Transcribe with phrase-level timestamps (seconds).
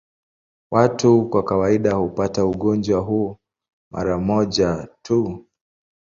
[0.71, 3.37] Watu kwa kawaida hupata ugonjwa huu
[3.91, 5.45] mara moja tu.